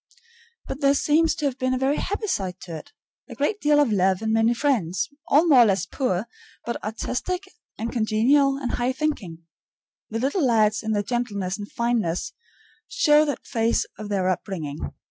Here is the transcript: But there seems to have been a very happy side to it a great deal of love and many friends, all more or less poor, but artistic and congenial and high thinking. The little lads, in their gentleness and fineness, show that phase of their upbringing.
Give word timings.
But 0.65 0.81
there 0.81 0.95
seems 0.95 1.35
to 1.35 1.45
have 1.45 1.59
been 1.59 1.75
a 1.75 1.77
very 1.77 1.97
happy 1.97 2.25
side 2.25 2.59
to 2.61 2.75
it 2.75 2.91
a 3.29 3.35
great 3.35 3.61
deal 3.61 3.79
of 3.79 3.91
love 3.91 4.23
and 4.23 4.33
many 4.33 4.55
friends, 4.55 5.07
all 5.27 5.45
more 5.45 5.59
or 5.59 5.65
less 5.65 5.85
poor, 5.85 6.25
but 6.65 6.83
artistic 6.83 7.47
and 7.77 7.91
congenial 7.91 8.57
and 8.57 8.71
high 8.71 8.93
thinking. 8.93 9.43
The 10.09 10.17
little 10.17 10.43
lads, 10.43 10.81
in 10.81 10.93
their 10.93 11.03
gentleness 11.03 11.59
and 11.59 11.71
fineness, 11.71 12.33
show 12.87 13.25
that 13.25 13.45
phase 13.45 13.85
of 13.99 14.09
their 14.09 14.27
upbringing. 14.27 14.91